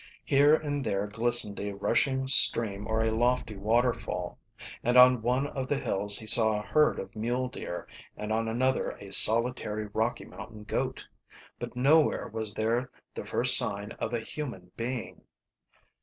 Here 0.25 0.55
and 0.55 0.83
there 0.83 1.05
glistened 1.05 1.59
a 1.59 1.73
rushing 1.75 2.27
stream 2.27 2.87
or 2.87 3.03
a 3.03 3.11
lofty 3.11 3.55
waterfall, 3.55 4.39
and 4.81 4.97
on 4.97 5.21
one 5.21 5.45
of 5.45 5.67
the 5.67 5.77
hills 5.77 6.17
he 6.17 6.25
saw 6.25 6.57
a 6.57 6.63
herd 6.65 6.97
of 6.97 7.15
mule 7.15 7.47
deer 7.47 7.87
and 8.17 8.33
on 8.33 8.47
another 8.47 8.93
a 8.99 9.13
solitary 9.13 9.85
Rocky 9.93 10.25
Mountain 10.25 10.63
goat. 10.63 11.05
But 11.59 11.75
nowhere 11.75 12.27
was 12.27 12.55
there 12.55 12.89
the 13.13 13.27
first 13.27 13.55
sign 13.55 13.91
of 13.99 14.11
a 14.11 14.19
human 14.21 14.71
being. 14.75 15.21